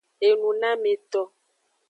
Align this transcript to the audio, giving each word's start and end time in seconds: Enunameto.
Enunameto. 0.27 1.21